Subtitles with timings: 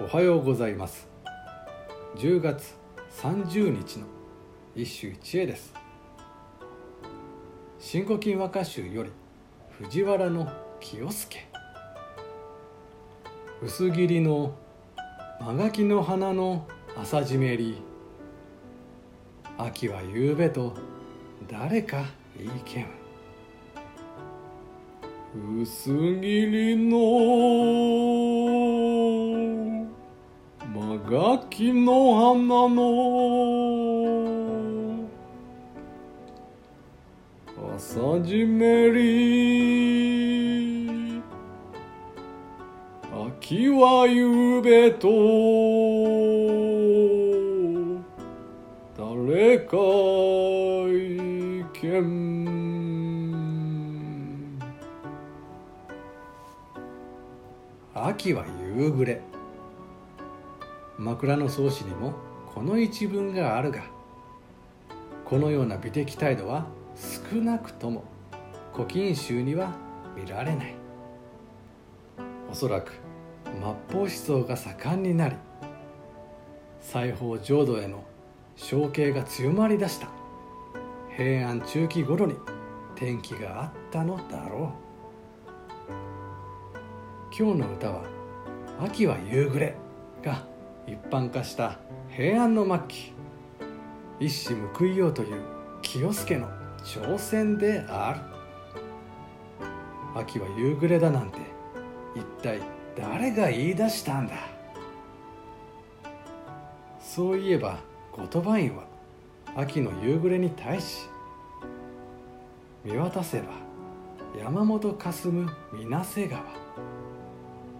[0.00, 1.08] おはようございます。
[2.18, 2.76] 10月
[3.20, 4.06] 30日の
[4.76, 5.74] 一首一会です。
[7.80, 9.10] 新古今和歌集より
[9.80, 10.48] 藤原の
[10.78, 11.48] 清介
[13.60, 14.54] 薄切りの
[15.40, 17.82] 間垣の花の朝じめり。
[19.58, 20.76] 秋は夕べと
[21.50, 22.04] 誰か
[22.36, 22.86] 言いけん
[25.60, 25.88] 薄
[26.20, 26.98] 切りの
[31.08, 32.84] 間垣の花の
[37.74, 40.28] 朝じめり
[43.32, 45.08] 秋は夕べと
[48.98, 49.78] 誰か
[50.92, 52.28] 意見
[57.94, 58.44] 秋は
[58.76, 59.37] 夕暮れ。
[60.98, 62.12] 枕草子にも
[62.52, 63.82] この一文があるが
[65.24, 68.04] このような美的態度は少なくとも
[68.74, 69.76] 古今集には
[70.16, 70.74] 見られない。
[72.50, 72.92] おそらく
[73.44, 73.52] 末
[73.92, 75.36] 法思想が盛んになり
[76.80, 78.04] 西方浄土への
[78.56, 80.08] 承継が強まりだした
[81.16, 82.34] 平安中期頃に
[82.96, 84.88] 転機があったのだろう。
[87.38, 88.02] 今日の歌は
[88.80, 89.76] 「秋は夕暮れ」
[90.24, 90.44] が
[90.88, 93.12] 一般化した平安の末期。
[94.18, 95.42] 一矢報いようという
[95.82, 96.48] 清助の
[96.82, 98.20] 挑戦である。
[100.18, 101.38] 秋は夕暮れだなんて
[102.16, 102.60] 一体
[102.96, 104.34] 誰が言い出したんだ。
[106.98, 107.80] そういえば
[108.12, 108.84] 後鳥羽院は
[109.56, 111.02] 秋の夕暮れに対し
[112.82, 113.52] 見渡せば
[114.40, 116.42] 山本かすむ水瀬川。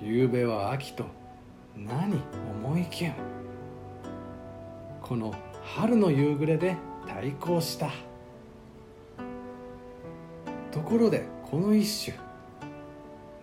[0.00, 1.04] 夕べは秋と
[1.76, 2.20] 何
[2.64, 3.14] 思いけん。
[5.00, 6.76] この春の夕暮れで
[7.06, 7.90] 対抗した。
[10.70, 12.18] ところでこの一首。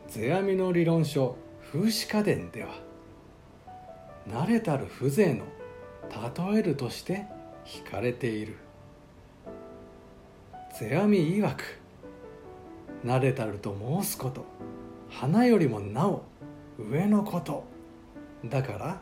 [0.07, 1.35] 世阿弥の理論書
[1.71, 2.69] 風刺家電では。
[4.27, 5.45] 慣れたる風情の
[6.51, 7.25] 例えるとして
[7.65, 8.57] 引かれている。
[10.71, 11.79] 世阿弥曰く。
[13.05, 14.45] 慣れたると申すこと。
[15.09, 16.23] 花よりもなお
[16.77, 17.63] 上のこと。
[18.45, 19.01] だから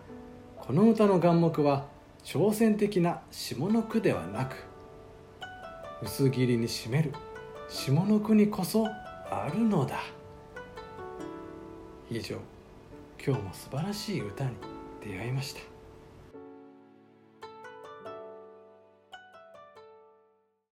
[0.58, 1.86] この歌の眼目は
[2.24, 4.56] 挑戦的な下の句ではなく
[6.02, 7.14] 薄切りに締める
[7.70, 10.00] 下の句にこそあるのだ。
[12.10, 12.38] 以上
[13.24, 14.52] 今日も素晴らしい歌に
[15.04, 15.77] 出会いました。